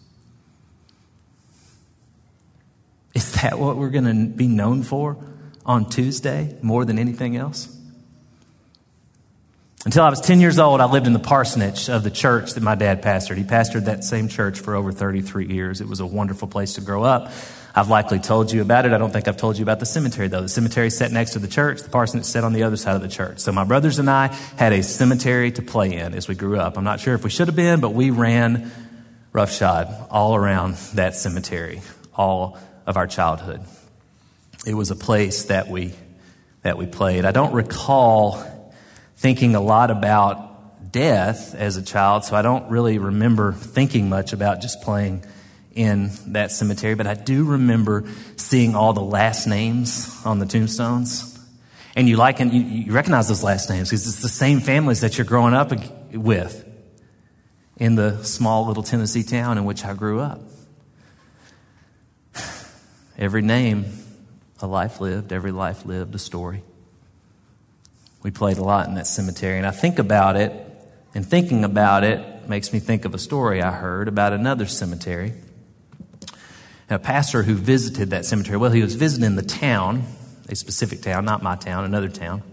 Is 3.15 3.41
that 3.41 3.57
what 3.57 3.75
we're 3.75 3.89
going 3.89 4.05
to 4.05 4.31
be 4.31 4.45
known 4.45 4.83
for 4.83 5.17
on 5.65 5.89
Tuesday 5.89 6.55
more 6.61 6.85
than 6.85 6.99
anything 6.99 7.35
else? 7.35 7.75
Until 9.87 10.03
I 10.03 10.09
was 10.09 10.19
10 10.19 10.41
years 10.41 10.59
old, 10.59 10.81
I 10.81 10.85
lived 10.85 11.07
in 11.07 11.13
the 11.13 11.17
parsonage 11.17 11.89
of 11.89 12.03
the 12.03 12.11
church 12.11 12.55
that 12.55 12.61
my 12.61 12.75
dad 12.75 13.01
pastored. 13.01 13.37
He 13.37 13.45
pastored 13.45 13.85
that 13.85 14.03
same 14.03 14.27
church 14.27 14.59
for 14.59 14.75
over 14.75 14.91
33 14.91 15.47
years. 15.47 15.79
It 15.79 15.87
was 15.87 16.01
a 16.01 16.05
wonderful 16.05 16.49
place 16.49 16.73
to 16.73 16.81
grow 16.81 17.03
up. 17.03 17.31
I've 17.73 17.87
likely 17.87 18.19
told 18.19 18.51
you 18.51 18.61
about 18.61 18.85
it. 18.85 18.91
I 18.91 18.97
don't 18.97 19.13
think 19.13 19.29
I've 19.29 19.37
told 19.37 19.57
you 19.57 19.63
about 19.63 19.79
the 19.79 19.85
cemetery, 19.85 20.27
though. 20.27 20.41
The 20.41 20.49
cemetery 20.49 20.89
sat 20.89 21.13
next 21.13 21.31
to 21.31 21.39
the 21.39 21.47
church. 21.47 21.83
The 21.83 21.89
parsonage 21.89 22.25
sat 22.25 22.43
on 22.43 22.51
the 22.51 22.63
other 22.63 22.75
side 22.75 22.97
of 22.97 23.01
the 23.01 23.07
church. 23.07 23.39
So 23.39 23.53
my 23.53 23.63
brothers 23.63 23.97
and 23.97 24.09
I 24.09 24.27
had 24.57 24.73
a 24.73 24.83
cemetery 24.83 25.53
to 25.53 25.61
play 25.61 25.93
in 25.93 26.13
as 26.13 26.27
we 26.27 26.35
grew 26.35 26.59
up. 26.59 26.77
I'm 26.77 26.83
not 26.83 26.99
sure 26.99 27.15
if 27.15 27.23
we 27.23 27.29
should 27.29 27.47
have 27.47 27.55
been, 27.55 27.79
but 27.79 27.91
we 27.91 28.09
ran 28.09 28.69
roughshod 29.31 29.87
all 30.09 30.35
around 30.35 30.73
that 30.95 31.15
cemetery 31.15 31.79
all 32.13 32.57
of 32.85 32.97
our 32.97 33.07
childhood. 33.07 33.61
It 34.65 34.73
was 34.73 34.91
a 34.91 34.97
place 34.97 35.45
that 35.45 35.69
we, 35.69 35.93
that 36.63 36.77
we 36.77 36.87
played. 36.87 37.23
I 37.23 37.31
don't 37.31 37.53
recall 37.53 38.56
thinking 39.17 39.55
a 39.55 39.61
lot 39.61 39.91
about 39.91 40.91
death 40.91 41.53
as 41.55 41.75
a 41.77 41.83
child, 41.83 42.23
so 42.23 42.35
I 42.35 42.41
don't 42.41 42.69
really 42.69 42.97
remember 42.97 43.51
thinking 43.51 44.09
much 44.09 44.31
about 44.31 44.61
just 44.61 44.81
playing 44.81 45.25
in 45.73 46.11
that 46.27 46.51
cemetery, 46.51 46.95
but 46.95 47.05
I 47.05 47.13
do 47.13 47.43
remember 47.43 48.05
seeing 48.35 48.75
all 48.75 48.93
the 48.93 49.01
last 49.01 49.47
names 49.47 50.21
on 50.25 50.39
the 50.39 50.45
tombstones. 50.45 51.33
And 51.95 52.07
you 52.07 52.15
like 52.15 52.39
and 52.39 52.53
you, 52.53 52.61
you 52.61 52.91
recognize 52.93 53.27
those 53.27 53.43
last 53.43 53.69
names 53.69 53.89
because 53.89 54.07
it's 54.07 54.21
the 54.21 54.29
same 54.29 54.59
families 54.59 55.01
that 55.01 55.17
you're 55.17 55.25
growing 55.25 55.53
up 55.53 55.71
with 56.13 56.63
in 57.77 57.95
the 57.95 58.23
small 58.23 58.67
little 58.67 58.83
Tennessee 58.83 59.23
town 59.23 59.57
in 59.57 59.65
which 59.65 59.83
I 59.83 59.93
grew 59.93 60.19
up. 60.19 60.41
Every 63.17 63.41
name, 63.41 63.85
a 64.61 64.67
life 64.67 64.99
lived, 64.99 65.31
every 65.31 65.51
life 65.51 65.85
lived, 65.85 66.13
a 66.15 66.19
story. 66.19 66.63
We 68.23 68.31
played 68.31 68.57
a 68.57 68.63
lot 68.63 68.87
in 68.87 68.95
that 68.95 69.07
cemetery, 69.07 69.57
and 69.57 69.65
I 69.65 69.71
think 69.71 69.99
about 69.99 70.35
it, 70.35 70.51
and 71.13 71.25
thinking 71.25 71.63
about 71.63 72.03
it 72.03 72.49
makes 72.49 72.73
me 72.73 72.79
think 72.79 73.05
of 73.05 73.13
a 73.13 73.19
story 73.19 73.61
I 73.61 73.71
heard 73.71 74.07
about 74.07 74.33
another 74.33 74.65
cemetery 74.65 75.33
a 76.89 76.99
pastor 76.99 77.43
who 77.43 77.55
visited 77.55 78.11
that 78.11 78.25
cemetery. 78.25 78.57
Well, 78.57 78.71
he 78.71 78.81
was 78.81 78.95
visiting 78.95 79.35
the 79.35 79.41
town, 79.41 80.03
a 80.47 80.55
specific 80.55 81.01
town, 81.01 81.25
not 81.25 81.43
my 81.43 81.55
town, 81.55 81.83
another 81.83 82.07
town. 82.07 82.43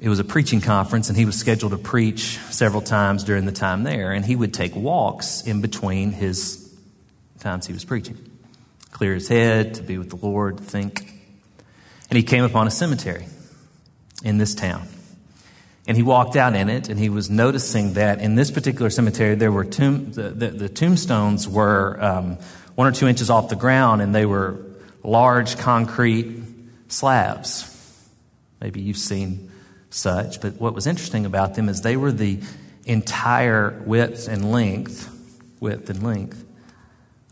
It 0.00 0.08
was 0.08 0.18
a 0.18 0.24
preaching 0.24 0.60
conference, 0.60 1.08
and 1.08 1.18
he 1.18 1.24
was 1.24 1.36
scheduled 1.36 1.72
to 1.72 1.78
preach 1.78 2.38
several 2.50 2.82
times 2.82 3.24
during 3.24 3.46
the 3.46 3.52
time 3.52 3.82
there. 3.82 4.12
And 4.12 4.24
he 4.24 4.36
would 4.36 4.54
take 4.54 4.76
walks 4.76 5.42
in 5.42 5.60
between 5.60 6.12
his 6.12 6.60
times 7.40 7.66
he 7.66 7.72
was 7.72 7.84
preaching, 7.84 8.16
clear 8.90 9.14
his 9.14 9.28
head, 9.28 9.74
to 9.74 9.82
be 9.82 9.98
with 9.98 10.10
the 10.10 10.16
Lord, 10.16 10.60
think. 10.60 11.00
And 12.10 12.16
he 12.16 12.22
came 12.22 12.44
upon 12.44 12.66
a 12.66 12.70
cemetery 12.70 13.26
in 14.22 14.38
this 14.38 14.54
town. 14.54 14.86
And 15.86 15.96
he 15.96 16.02
walked 16.02 16.36
out 16.36 16.54
in 16.54 16.70
it, 16.70 16.88
and 16.88 16.98
he 16.98 17.10
was 17.10 17.28
noticing 17.28 17.94
that 17.94 18.20
in 18.20 18.36
this 18.36 18.50
particular 18.50 18.88
cemetery, 18.88 19.34
there 19.34 19.52
were 19.52 19.64
tomb, 19.64 20.12
the, 20.12 20.30
the, 20.30 20.48
the 20.48 20.68
tombstones 20.68 21.46
were 21.46 22.02
um, 22.02 22.38
one 22.74 22.86
or 22.86 22.92
two 22.92 23.06
inches 23.06 23.28
off 23.28 23.50
the 23.50 23.56
ground, 23.56 24.00
and 24.00 24.14
they 24.14 24.24
were 24.24 24.58
large 25.02 25.58
concrete 25.58 26.42
slabs. 26.88 27.70
Maybe 28.60 28.80
you've 28.80 28.96
seen 28.96 29.50
such, 29.90 30.40
but 30.40 30.54
what 30.54 30.74
was 30.74 30.86
interesting 30.86 31.26
about 31.26 31.54
them 31.54 31.68
is 31.68 31.82
they 31.82 31.96
were 31.96 32.12
the 32.12 32.40
entire 32.86 33.82
width 33.84 34.26
and 34.26 34.50
length, 34.50 35.10
width 35.60 35.90
and 35.90 36.02
length 36.02 36.44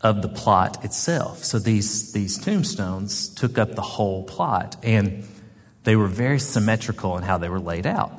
of 0.01 0.21
the 0.21 0.29
plot 0.29 0.85
itself. 0.85 1.43
So 1.43 1.57
these, 1.57 2.11
these 2.11 2.37
tombstones 2.37 3.29
took 3.29 3.57
up 3.57 3.73
the 3.73 3.81
whole 3.81 4.23
plot, 4.23 4.75
and 4.83 5.25
they 5.83 5.95
were 5.95 6.07
very 6.07 6.39
symmetrical 6.39 7.17
in 7.17 7.23
how 7.23 7.37
they 7.37 7.49
were 7.49 7.59
laid 7.59 7.85
out, 7.85 8.11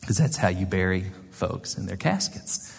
because 0.00 0.18
that's 0.18 0.36
how 0.36 0.48
you 0.48 0.66
bury 0.66 1.10
folks 1.30 1.76
in 1.76 1.86
their 1.86 1.96
caskets. 1.96 2.72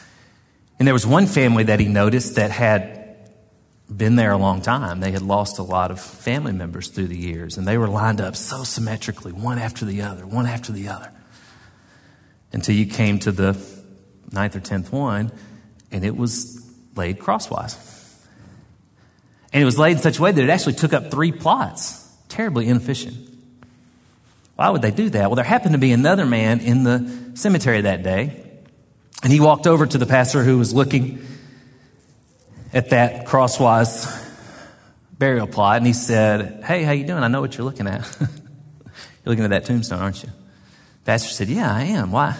And 0.79 0.87
there 0.87 0.93
was 0.93 1.05
one 1.05 1.25
family 1.25 1.63
that 1.63 1.79
he 1.79 1.87
noticed 1.87 2.35
that 2.35 2.51
had 2.51 3.05
been 3.95 4.15
there 4.15 4.31
a 4.31 4.37
long 4.37 4.61
time. 4.61 4.99
They 4.99 5.11
had 5.11 5.21
lost 5.21 5.59
a 5.59 5.63
lot 5.63 5.91
of 5.91 5.99
family 5.99 6.51
members 6.51 6.89
through 6.89 7.07
the 7.07 7.17
years, 7.17 7.57
and 7.57 7.67
they 7.67 7.77
were 7.77 7.87
lined 7.87 8.21
up 8.21 8.35
so 8.35 8.63
symmetrically, 8.63 9.31
one 9.31 9.59
after 9.59 9.85
the 9.85 10.01
other, 10.01 10.27
one 10.27 10.45
after 10.45 10.71
the 10.71 10.89
other, 10.89 11.11
until 12.51 12.75
you 12.75 12.85
came 12.85 13.19
to 13.19 13.31
the 13.31 13.57
ninth 14.31 14.55
or 14.55 14.59
tenth 14.59 14.91
one, 14.91 15.31
and 15.91 16.03
it 16.03 16.15
was 16.15 16.69
laid 16.95 17.19
crosswise. 17.19 17.77
And 19.53 19.61
it 19.61 19.65
was 19.65 19.79
laid 19.79 19.93
in 19.93 19.99
such 19.99 20.19
a 20.19 20.21
way 20.21 20.31
that 20.31 20.43
it 20.43 20.49
actually 20.49 20.73
took 20.73 20.93
up 20.93 21.09
three 21.09 21.31
plots. 21.31 22.05
Terribly 22.27 22.67
inefficient. 22.67 23.26
Why 24.57 24.71
would 24.71 24.81
they 24.81 24.89
do 24.89 25.11
that? 25.11 25.29
Well, 25.29 25.35
there 25.35 25.45
happened 25.45 25.73
to 25.73 25.79
be 25.79 25.91
another 25.91 26.25
man 26.25 26.61
in 26.61 26.83
the 26.83 27.31
cemetery 27.35 27.81
that 27.81 28.01
day, 28.01 28.43
and 29.21 29.31
he 29.31 29.39
walked 29.39 29.67
over 29.67 29.85
to 29.85 29.97
the 29.99 30.07
pastor 30.07 30.43
who 30.43 30.57
was 30.57 30.73
looking 30.73 31.23
at 32.73 32.89
that 32.89 33.27
crosswise 33.27 34.07
burial 35.19 35.45
plot 35.45 35.77
and 35.77 35.85
he 35.85 35.93
said, 35.93 36.63
Hey, 36.63 36.81
how 36.81 36.91
you 36.91 37.05
doing? 37.05 37.21
I 37.21 37.27
know 37.27 37.39
what 37.39 37.55
you're 37.55 37.65
looking 37.65 37.85
at. 37.85 38.17
you're 38.19 38.29
looking 39.25 39.43
at 39.43 39.51
that 39.51 39.65
tombstone, 39.65 39.99
aren't 39.99 40.23
you? 40.23 40.29
The 40.29 41.05
Pastor 41.05 41.29
said, 41.29 41.49
Yeah, 41.49 41.71
I 41.71 41.83
am. 41.83 42.11
Why? 42.11 42.35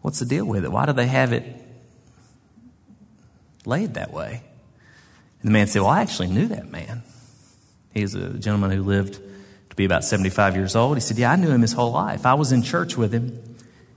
What's 0.00 0.18
the 0.18 0.26
deal 0.26 0.46
with 0.46 0.64
it? 0.64 0.72
Why 0.72 0.86
do 0.86 0.94
they 0.94 1.08
have 1.08 1.34
it 1.34 1.44
laid 3.66 3.94
that 3.94 4.14
way? 4.14 4.42
And 5.42 5.50
the 5.50 5.52
man 5.52 5.66
said, 5.66 5.82
Well, 5.82 5.90
I 5.90 6.00
actually 6.00 6.28
knew 6.28 6.48
that 6.48 6.70
man. 6.70 7.02
He 7.92 8.00
was 8.00 8.14
a 8.14 8.30
gentleman 8.38 8.70
who 8.70 8.82
lived 8.82 9.20
to 9.74 9.76
be 9.76 9.84
about 9.84 10.04
75 10.04 10.54
years 10.54 10.76
old. 10.76 10.96
He 10.96 11.00
said, 11.00 11.18
Yeah, 11.18 11.32
I 11.32 11.36
knew 11.36 11.50
him 11.50 11.60
his 11.60 11.72
whole 11.72 11.90
life. 11.90 12.24
I 12.24 12.34
was 12.34 12.52
in 12.52 12.62
church 12.62 12.96
with 12.96 13.12
him 13.12 13.42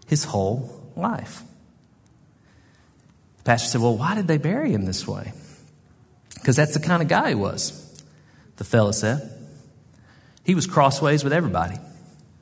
his 0.08 0.24
whole 0.24 0.82
life 0.96 1.44
The 3.38 3.44
pastor 3.44 3.70
said, 3.70 3.82
Well, 3.82 3.96
why 3.96 4.16
did 4.16 4.28
they 4.28 4.38
bury 4.38 4.72
him 4.72 4.86
this 4.86 5.08
way? 5.08 5.34
Because 6.34 6.56
that's 6.56 6.74
the 6.74 6.80
kind 6.80 7.04
of 7.04 7.08
guy 7.08 7.30
he 7.30 7.36
was, 7.36 8.04
the 8.56 8.64
fellow 8.64 8.92
said. 8.92 9.32
He 10.44 10.56
was 10.56 10.66
crossways 10.66 11.24
with 11.24 11.34
everybody 11.34 11.78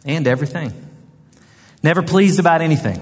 and 0.05 0.27
everything. 0.27 0.71
Never 1.83 2.03
pleased 2.03 2.39
about 2.39 2.61
anything. 2.61 3.01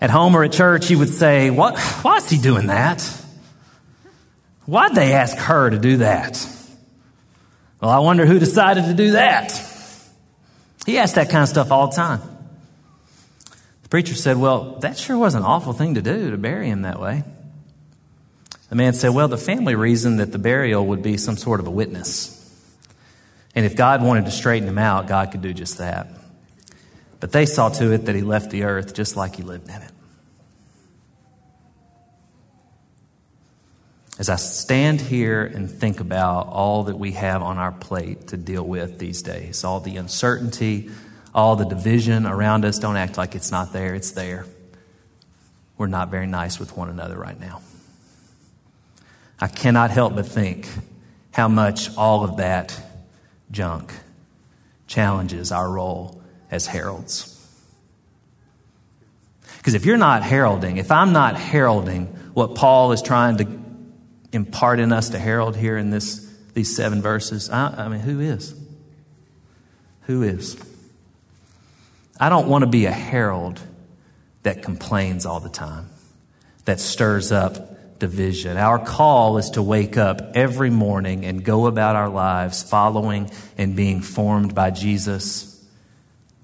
At 0.00 0.08
home 0.08 0.34
or 0.34 0.44
at 0.44 0.52
church, 0.52 0.88
he 0.88 0.96
would 0.96 1.10
say, 1.10 1.50
what, 1.50 1.78
Why 2.02 2.16
is 2.16 2.30
he 2.30 2.38
doing 2.38 2.68
that? 2.68 3.02
Why'd 4.64 4.94
they 4.94 5.12
ask 5.12 5.36
her 5.36 5.68
to 5.68 5.78
do 5.78 5.98
that? 5.98 6.46
Well, 7.80 7.90
I 7.90 7.98
wonder 7.98 8.26
who 8.26 8.38
decided 8.38 8.84
to 8.84 8.94
do 8.94 9.12
that. 9.12 9.52
He 10.86 10.98
asked 10.98 11.14
that 11.14 11.30
kind 11.30 11.42
of 11.42 11.48
stuff 11.48 11.70
all 11.70 11.88
the 11.88 11.96
time 11.96 12.20
The 13.82 13.88
preacher 13.88 14.14
said, 14.14 14.36
Well, 14.36 14.76
that 14.80 14.98
sure 14.98 15.16
was 15.16 15.34
an 15.34 15.42
awful 15.42 15.72
thing 15.72 15.94
to 15.94 16.02
do 16.02 16.30
to 16.30 16.36
bury 16.36 16.68
him 16.68 16.82
that 16.82 17.00
way. 17.00 17.24
The 18.68 18.76
man 18.76 18.92
said, 18.92 19.14
Well, 19.14 19.28
the 19.28 19.38
family 19.38 19.74
reasoned 19.74 20.20
that 20.20 20.32
the 20.32 20.38
burial 20.38 20.86
would 20.86 21.02
be 21.02 21.16
some 21.16 21.36
sort 21.36 21.60
of 21.60 21.66
a 21.66 21.70
witness. 21.70 22.36
And 23.54 23.66
if 23.66 23.76
God 23.76 24.02
wanted 24.02 24.26
to 24.26 24.30
straighten 24.30 24.68
him 24.68 24.78
out, 24.78 25.08
God 25.08 25.32
could 25.32 25.42
do 25.42 25.52
just 25.52 25.78
that. 25.78 26.06
But 27.18 27.32
they 27.32 27.46
saw 27.46 27.68
to 27.68 27.92
it 27.92 28.06
that 28.06 28.14
he 28.14 28.22
left 28.22 28.50
the 28.50 28.64
earth 28.64 28.94
just 28.94 29.16
like 29.16 29.36
he 29.36 29.42
lived 29.42 29.68
in 29.68 29.82
it. 29.82 29.90
As 34.20 34.28
I 34.28 34.36
stand 34.36 35.00
here 35.00 35.42
and 35.42 35.70
think 35.70 36.00
about 36.00 36.48
all 36.48 36.84
that 36.84 36.98
we 36.98 37.12
have 37.12 37.40
on 37.40 37.56
our 37.56 37.72
plate 37.72 38.28
to 38.28 38.36
deal 38.36 38.62
with 38.62 38.98
these 38.98 39.22
days, 39.22 39.64
all 39.64 39.80
the 39.80 39.96
uncertainty, 39.96 40.90
all 41.34 41.56
the 41.56 41.64
division 41.64 42.26
around 42.26 42.66
us, 42.66 42.78
don't 42.78 42.98
act 42.98 43.16
like 43.16 43.34
it's 43.34 43.50
not 43.50 43.72
there, 43.72 43.94
it's 43.94 44.10
there. 44.10 44.44
We're 45.78 45.86
not 45.86 46.10
very 46.10 46.26
nice 46.26 46.60
with 46.60 46.76
one 46.76 46.90
another 46.90 47.16
right 47.16 47.40
now. 47.40 47.62
I 49.40 49.48
cannot 49.48 49.90
help 49.90 50.14
but 50.14 50.26
think 50.26 50.68
how 51.32 51.48
much 51.48 51.96
all 51.96 52.22
of 52.22 52.36
that 52.36 52.78
junk 53.50 53.90
challenges 54.86 55.50
our 55.50 55.70
role 55.70 56.22
as 56.50 56.66
heralds. 56.66 57.38
Because 59.56 59.72
if 59.72 59.86
you're 59.86 59.96
not 59.96 60.22
heralding, 60.22 60.76
if 60.76 60.90
I'm 60.90 61.14
not 61.14 61.36
heralding 61.36 62.08
what 62.34 62.54
Paul 62.54 62.92
is 62.92 63.00
trying 63.00 63.38
to 63.38 63.59
impart 64.32 64.80
in 64.80 64.92
us 64.92 65.10
to 65.10 65.18
herald 65.18 65.56
here 65.56 65.76
in 65.76 65.90
this, 65.90 66.28
these 66.54 66.74
seven 66.74 67.02
verses, 67.02 67.50
I, 67.50 67.84
I 67.84 67.88
mean, 67.88 68.00
who 68.00 68.20
is? 68.20 68.54
Who 70.02 70.22
is? 70.22 70.56
I 72.18 72.28
don't 72.28 72.48
want 72.48 72.62
to 72.62 72.70
be 72.70 72.86
a 72.86 72.92
herald 72.92 73.60
that 74.42 74.62
complains 74.62 75.26
all 75.26 75.40
the 75.40 75.48
time, 75.48 75.88
that 76.64 76.80
stirs 76.80 77.32
up 77.32 77.98
division. 77.98 78.56
Our 78.56 78.78
call 78.78 79.38
is 79.38 79.50
to 79.50 79.62
wake 79.62 79.96
up 79.96 80.32
every 80.34 80.70
morning 80.70 81.24
and 81.24 81.44
go 81.44 81.66
about 81.66 81.96
our 81.96 82.08
lives 82.08 82.62
following 82.62 83.30
and 83.56 83.76
being 83.76 84.00
formed 84.00 84.54
by 84.54 84.70
Jesus, 84.70 85.64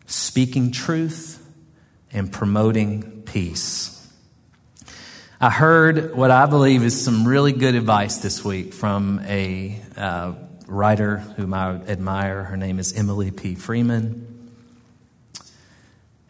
speaking 0.06 0.70
truth 0.70 1.44
and 2.12 2.30
promoting 2.30 3.22
peace. 3.22 3.95
I 5.38 5.50
heard 5.50 6.14
what 6.14 6.30
I 6.30 6.46
believe 6.46 6.82
is 6.82 7.04
some 7.04 7.28
really 7.28 7.52
good 7.52 7.74
advice 7.74 8.16
this 8.18 8.42
week 8.42 8.72
from 8.72 9.20
a 9.26 9.78
uh, 9.94 10.32
writer 10.66 11.18
whom 11.18 11.52
I 11.52 11.74
admire. 11.74 12.44
Her 12.44 12.56
name 12.56 12.78
is 12.78 12.94
Emily 12.94 13.30
P. 13.30 13.54
Freeman. 13.54 14.50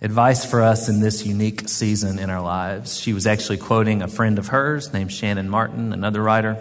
Advice 0.03 0.45
for 0.45 0.61
us 0.61 0.89
in 0.89 0.99
this 0.99 1.25
unique 1.25 1.69
season 1.69 2.19
in 2.19 2.31
our 2.31 2.41
lives. 2.41 2.99
She 2.99 3.13
was 3.13 3.29
actually 3.29 3.59
quoting 3.59 4.03
a 4.03 4.09
friend 4.09 4.41
of 4.41 4.49
hers 4.49 4.93
named 4.93 5.13
Shannon 5.13 5.49
Martin, 5.49 5.93
another 5.93 6.21
writer. 6.21 6.57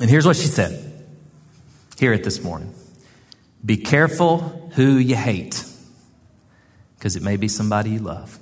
And 0.00 0.10
here's 0.10 0.26
what 0.26 0.34
she 0.34 0.48
said. 0.48 1.06
Hear 1.96 2.12
it 2.12 2.24
this 2.24 2.42
morning. 2.42 2.74
Be 3.64 3.76
careful 3.76 4.70
who 4.74 4.96
you 4.96 5.14
hate 5.14 5.64
because 6.98 7.14
it 7.14 7.22
may 7.22 7.36
be 7.36 7.46
somebody 7.46 7.90
you 7.90 8.00
love. 8.00 8.40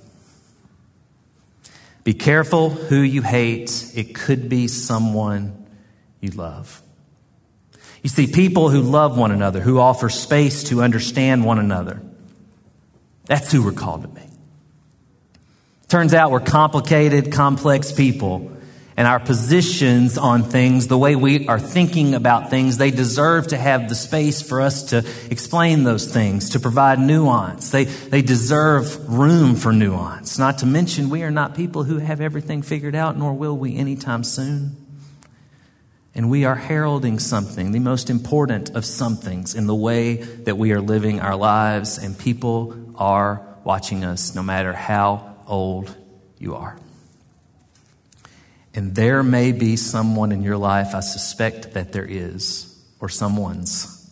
Be 2.05 2.15
careful 2.15 2.71
who 2.71 3.01
you 3.01 3.23
hate. 3.23 3.93
It 3.95 4.15
could 4.15 4.49
be 4.49 4.69
someone 4.69 5.67
you 6.21 6.31
love. 6.31 6.83
You 8.03 8.09
see, 8.11 8.27
people 8.27 8.69
who 8.69 8.81
love 8.81 9.17
one 9.17 9.31
another, 9.31 9.61
who 9.61 9.79
offer 9.79 10.09
space 10.09 10.65
to 10.65 10.83
understand 10.83 11.45
one 11.45 11.59
another, 11.59 12.03
that's 13.27 13.53
who 13.53 13.63
we're 13.63 13.73
called 13.73 14.03
to 14.03 14.09
be. 14.09 14.23
Turns 15.89 16.13
out 16.13 16.31
we're 16.31 16.41
complicated, 16.41 17.31
complex 17.33 17.93
people 17.93 18.51
and 19.03 19.09
our 19.09 19.19
positions 19.19 20.17
on 20.17 20.45
things, 20.45 20.87
the 20.87 20.97
way 20.97 21.17
we 21.17 21.49
are 21.49 21.59
thinking 21.59 22.15
about 22.15 22.51
things, 22.51 22.79
they 22.79 22.93
deserve 22.93 23.49
to 23.49 23.57
have 23.57 23.89
the 23.89 23.97
space 23.97 24.41
for 24.41 24.61
us 24.61 24.85
to 24.91 24.99
explain 25.29 25.83
those 25.83 26.07
things, 26.07 26.51
to 26.51 26.61
provide 26.61 27.01
nuance. 27.01 27.73
They, 27.73 27.87
they 27.87 28.23
deserve 28.23 29.09
room 29.09 29.57
for 29.57 29.73
nuance. 29.73 30.39
Not 30.39 30.59
to 30.59 30.67
mention, 30.67 31.11
we 31.11 31.25
are 31.25 31.33
not 31.33 31.57
people 31.57 31.83
who 31.83 31.99
have 31.99 32.21
everything 32.21 32.63
figured 32.63 32.95
out, 32.95 33.19
nor 33.19 33.35
will 33.35 33.59
we 33.59 33.75
anytime 33.75 34.23
soon. 34.23 34.77
And 36.15 36.31
we 36.31 36.45
are 36.45 36.55
heralding 36.55 37.19
something, 37.19 37.73
the 37.73 37.81
most 37.81 38.09
important 38.09 38.71
of 38.77 38.85
somethings, 38.85 39.57
in 39.57 39.67
the 39.67 39.75
way 39.75 40.15
that 40.15 40.57
we 40.57 40.71
are 40.71 40.81
living 40.81 41.19
our 41.19 41.35
lives, 41.35 41.99
and 41.99 42.17
people 42.17 42.77
are 42.95 43.45
watching 43.65 44.05
us 44.05 44.37
no 44.37 44.45
matter 44.45 44.73
how 44.73 45.39
old 45.49 45.93
you 46.39 46.55
are. 46.55 46.79
And 48.75 48.95
there 48.95 49.23
may 49.23 49.53
be 49.53 49.77
someone 49.77 50.33
in 50.33 50.43
your 50.43 50.57
life, 50.57 50.95
I 50.95 51.01
suspect 51.01 51.75
that 51.75 51.93
there 51.93 52.07
is, 52.07 52.75
or 53.01 53.09
someone's, 53.09 54.11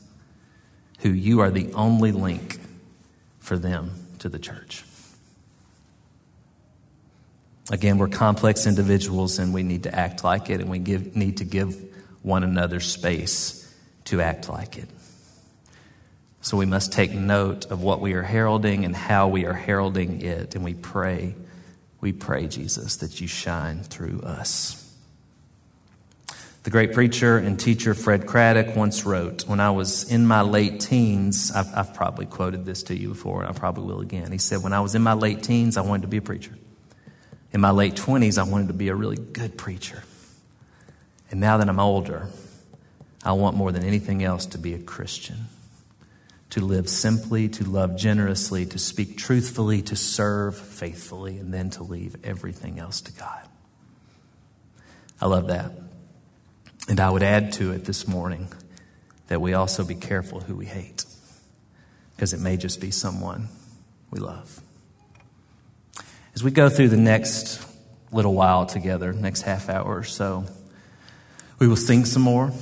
who 0.99 1.09
you 1.11 1.41
are 1.41 1.51
the 1.51 1.73
only 1.73 2.13
link 2.13 2.61
for 3.39 3.57
them 3.57 3.93
to 4.19 4.29
the 4.29 4.39
church. 4.39 4.85
Again, 7.71 7.99
we're 7.99 8.09
complex 8.09 8.67
individuals 8.67 9.39
and 9.39 9.55
we 9.55 9.63
need 9.63 9.85
to 9.85 9.95
act 9.95 10.25
like 10.25 10.51
it, 10.51 10.61
and 10.61 10.69
we 10.69 10.79
give, 10.79 11.17
need 11.17 11.39
to 11.39 11.45
give 11.45 11.77
one 12.23 12.43
another 12.45 12.81
space 12.81 13.73
to 14.05 14.21
act 14.21 14.49
like 14.49 14.77
it. 14.77 14.89
So 16.43 16.57
we 16.57 16.67
must 16.67 16.93
take 16.93 17.13
note 17.13 17.71
of 17.71 17.83
what 17.83 18.01
we 18.01 18.15
are 18.15 18.23
heralding 18.23 18.85
and 18.85 18.95
how 18.95 19.29
we 19.29 19.47
are 19.47 19.55
heralding 19.55 20.21
it, 20.23 20.55
and 20.55 20.65
we 20.65 20.75
pray 20.75 21.35
we 22.01 22.13
pray, 22.13 22.47
Jesus, 22.47 22.97
that 22.97 23.21
you 23.21 23.27
shine 23.27 23.83
through 23.83 24.21
us. 24.21 24.77
The 26.63 26.71
great 26.71 26.93
preacher 26.93 27.39
and 27.39 27.59
teacher 27.59 27.95
Fred 27.95 28.27
Craddock 28.27 28.77
once 28.77 29.05
wrote, 29.05 29.47
When 29.47 29.61
I 29.61 29.71
was 29.71 30.11
in 30.11 30.27
my 30.27 30.43
late 30.43 30.81
teens, 30.81 31.51
I've, 31.53 31.75
I've, 31.75 31.95
probably 31.95 32.27
quoted 32.27 32.65
this 32.67 32.83
to 32.85 32.97
you 32.97 33.09
before, 33.09 33.41
and 33.41 33.49
I 33.49 33.59
probably 33.59 33.85
will 33.85 34.01
again. 34.01 34.31
He 34.31 34.39
said, 34.39 34.63
When 34.63 34.75
I 34.75 34.81
was 34.81 34.95
in 34.95 35.03
my 35.03 35.15
late 35.15 35.43
teens, 35.43 35.77
I 35.77 35.83
wanted 35.83 36.03
to 36.03 36.09
be 36.09 36.19
a 36.19 36.23
preacher. 36.23 36.53
In 37.53 37.61
my 37.61 37.71
late 37.71 37.95
20s, 37.95 38.39
I 38.39 38.49
wanted 38.49 38.69
to 38.69 38.75
be 38.75 38.89
a 38.89 38.95
really 38.95 39.17
good 39.17 39.57
preacher. 39.57 40.03
And 41.31 41.41
now 41.41 41.57
that 41.57 41.69
I'm 41.69 41.81
older, 41.81 42.29
I 43.25 43.33
want 43.33 43.57
more 43.57 43.73
than 43.73 43.85
anything 43.85 44.23
else 44.23 44.47
to 44.47 44.59
be 44.59 44.75
a 44.75 44.79
Christian 44.79 45.47
to 46.51 46.61
live 46.61 46.89
simply, 46.89 47.49
to 47.49 47.65
love 47.65 47.97
generously, 47.97 48.67
to 48.67 48.79
speak 48.79 49.17
truthfully, 49.17 49.83
to 49.83 49.97
serve 49.97 50.57
faithfully, 50.57 51.39
and 51.39 51.55
then 51.55 51.71
to 51.71 51.83
leave 51.83 52.17
everything 52.25 52.79
else 52.79 53.01
to 53.01 53.13
God. 53.13 53.49
I 55.21 55.27
love 55.27 55.47
that. 55.49 55.73
And 56.89 56.99
I 56.99 57.11
would 57.11 57.23
add 57.23 57.53
to 57.55 57.73
it 57.73 57.85
this 57.85 58.09
morning 58.09 58.49
that 59.29 59.41
we 59.41 59.55
also 59.55 59.85
be 59.85 59.95
careful 59.95 60.41
who 60.41 60.57
we 60.57 60.67
hate, 60.67 61.05
because 62.17 62.33
it 62.33 62.41
may 62.41 62.57
just 62.57 62.81
be 62.81 62.91
someone 62.91 63.49
we 64.11 64.19
love. 64.19 64.61
As 66.35 66.43
we 66.43 66.51
go 66.51 66.69
through 66.69 66.89
the 66.89 66.97
next 66.97 67.65
little 68.11 68.35
while 68.35 68.67
together, 68.67 69.13
next 69.13 69.43
half 69.43 69.69
hour 69.69 69.85
or 69.85 70.03
so, 70.03 70.47
we 71.61 71.69
will 71.69 71.77
sing 71.77 72.05
some 72.05 72.23
more, 72.23 72.53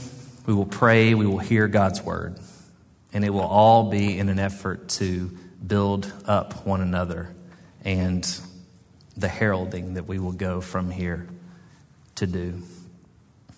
we 0.44 0.52
will 0.52 0.66
pray, 0.66 1.14
we 1.14 1.26
will 1.26 1.38
hear 1.38 1.68
God's 1.68 2.02
word. 2.02 2.38
And 3.12 3.24
it 3.24 3.30
will 3.30 3.40
all 3.40 3.90
be 3.90 4.18
in 4.18 4.28
an 4.28 4.38
effort 4.38 4.88
to 4.90 5.36
build 5.66 6.12
up 6.26 6.66
one 6.66 6.80
another 6.80 7.34
and 7.84 8.40
the 9.16 9.28
heralding 9.28 9.94
that 9.94 10.06
we 10.06 10.18
will 10.18 10.32
go 10.32 10.60
from 10.60 10.90
here 10.90 11.26
to 12.16 12.26
do 12.26 12.62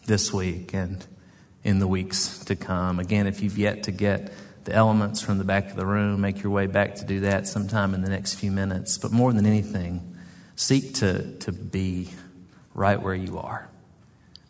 this 0.06 0.32
week 0.32 0.72
and 0.72 1.04
in 1.62 1.78
the 1.78 1.86
weeks 1.86 2.38
to 2.44 2.56
come. 2.56 2.98
Again, 2.98 3.26
if 3.26 3.42
you've 3.42 3.58
yet 3.58 3.84
to 3.84 3.92
get 3.92 4.32
the 4.64 4.72
elements 4.72 5.20
from 5.20 5.38
the 5.38 5.44
back 5.44 5.70
of 5.70 5.76
the 5.76 5.86
room, 5.86 6.20
make 6.20 6.42
your 6.42 6.52
way 6.52 6.66
back 6.66 6.96
to 6.96 7.04
do 7.04 7.20
that 7.20 7.46
sometime 7.46 7.94
in 7.94 8.02
the 8.02 8.08
next 8.08 8.34
few 8.34 8.50
minutes. 8.50 8.98
But 8.98 9.12
more 9.12 9.32
than 9.32 9.46
anything, 9.46 10.16
seek 10.56 10.94
to, 10.96 11.36
to 11.38 11.52
be 11.52 12.10
right 12.74 13.00
where 13.00 13.14
you 13.14 13.38
are 13.38 13.68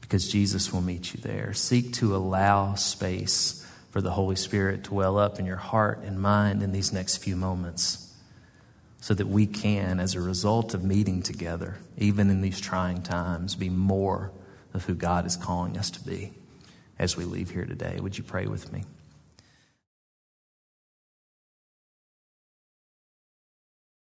because 0.01 0.31
Jesus 0.31 0.73
will 0.73 0.83
meet 0.83 1.15
you 1.15 1.21
there. 1.21 1.53
Seek 1.53 1.93
to 1.95 2.15
allow 2.15 2.75
space 2.75 3.60
for 3.91 4.01
the 4.01 4.13
Holy 4.13 4.37
Spirit 4.37 4.85
to 4.85 4.95
well 4.95 5.19
up 5.19 5.39
in 5.39 5.47
your 5.47 5.57
heart 5.57 6.01
and 6.05 6.21
mind 6.21 6.63
in 6.63 6.73
these 6.73 6.93
next 6.93 7.19
few 7.19 7.37
moments 7.37 8.15
so 9.01 9.15
that 9.15 9.27
we 9.27 9.47
can, 9.47 9.99
as 9.99 10.15
a 10.15 10.21
result 10.21 10.75
of 10.75 10.85
meeting 10.85 11.23
together, 11.23 11.79
even 11.97 12.31
in 12.31 12.43
these 12.43 12.61
trying 12.61 13.03
times, 13.03 13.55
be 13.55 13.69
more 13.69 14.31
of 14.75 14.85
who 14.85 14.95
God 14.95 15.27
is 15.27 15.37
calling 15.37 15.77
us 15.77 15.91
to 15.91 16.05
be 16.05 16.33
as 16.99 17.17
we 17.17 17.25
leave 17.25 17.51
here 17.51 17.65
today. 17.65 17.99
Would 18.01 18.19
you 18.19 18.25
pray 18.25 18.47
with 18.47 18.73
me? 18.73 18.85